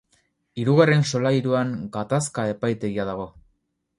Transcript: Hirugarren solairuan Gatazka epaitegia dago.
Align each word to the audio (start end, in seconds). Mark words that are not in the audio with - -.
Hirugarren 0.61 1.03
solairuan 1.09 1.75
Gatazka 1.97 2.45
epaitegia 2.53 3.09
dago. 3.13 3.29